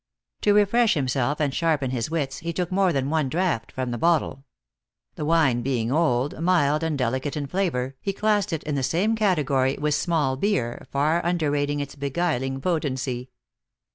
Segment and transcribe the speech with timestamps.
[0.41, 3.99] To refresh himself and sharpen his wits, he took more than one draught from the
[3.99, 4.45] bottle.
[5.13, 9.15] The wine being old, mild and delicate in flavor, he classed it in the same
[9.15, 13.29] category with small beer, far underrating its beguiling potency.